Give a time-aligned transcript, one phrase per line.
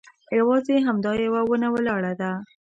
[0.39, 2.31] یوازې همدا یوه ونه ولاړه ده.